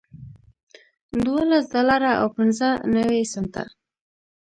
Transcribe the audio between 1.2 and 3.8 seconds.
دولس ډالره او پنځه نوي سنټه